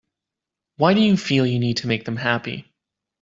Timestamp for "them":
2.05-2.15